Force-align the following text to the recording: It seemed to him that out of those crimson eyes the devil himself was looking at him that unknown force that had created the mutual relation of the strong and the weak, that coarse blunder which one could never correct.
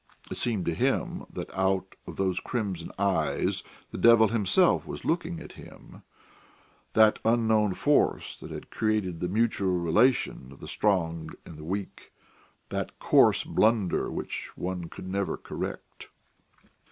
It 0.31 0.37
seemed 0.37 0.65
to 0.65 0.73
him 0.73 1.27
that 1.31 1.53
out 1.53 1.93
of 2.07 2.15
those 2.15 2.39
crimson 2.39 2.91
eyes 2.97 3.61
the 3.91 3.99
devil 3.99 4.29
himself 4.29 4.87
was 4.87 5.05
looking 5.05 5.39
at 5.39 5.51
him 5.51 6.01
that 6.93 7.19
unknown 7.23 7.75
force 7.75 8.35
that 8.39 8.49
had 8.49 8.71
created 8.71 9.19
the 9.19 9.27
mutual 9.29 9.77
relation 9.77 10.51
of 10.51 10.59
the 10.59 10.67
strong 10.67 11.29
and 11.45 11.55
the 11.55 11.63
weak, 11.63 12.11
that 12.69 12.97
coarse 12.97 13.43
blunder 13.43 14.09
which 14.09 14.49
one 14.57 14.85
could 14.89 15.07
never 15.07 15.37
correct. 15.37 16.07